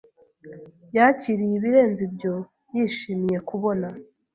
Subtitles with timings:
[0.95, 2.33] yakiriye ibirenze ibyo
[2.75, 3.87] yishimiye kubona